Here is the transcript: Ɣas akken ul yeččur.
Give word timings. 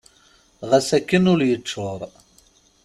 Ɣas 0.69 0.89
akken 0.97 1.29
ul 1.33 1.41
yeččur. 1.49 1.99